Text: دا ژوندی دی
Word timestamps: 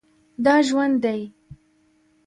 دا 0.45 0.55
ژوندی 0.67 1.03
دی 1.17 1.21